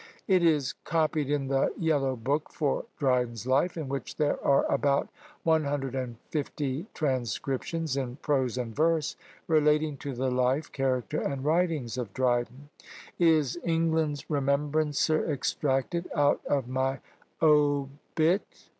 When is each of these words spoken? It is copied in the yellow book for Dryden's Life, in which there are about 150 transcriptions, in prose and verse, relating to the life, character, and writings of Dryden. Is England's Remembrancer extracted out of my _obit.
It 0.27 0.41
is 0.43 0.73
copied 0.83 1.29
in 1.29 1.47
the 1.47 1.71
yellow 1.77 2.15
book 2.15 2.51
for 2.51 2.85
Dryden's 2.97 3.45
Life, 3.45 3.77
in 3.77 3.87
which 3.87 4.15
there 4.15 4.43
are 4.43 4.65
about 4.65 5.09
150 5.43 6.85
transcriptions, 6.95 7.95
in 7.95 8.15
prose 8.15 8.57
and 8.57 8.75
verse, 8.75 9.15
relating 9.47 9.97
to 9.97 10.15
the 10.15 10.31
life, 10.31 10.71
character, 10.71 11.21
and 11.21 11.45
writings 11.45 11.99
of 11.99 12.15
Dryden. 12.15 12.69
Is 13.19 13.59
England's 13.63 14.27
Remembrancer 14.27 15.31
extracted 15.31 16.09
out 16.15 16.41
of 16.47 16.67
my 16.67 16.97
_obit. 17.39 18.41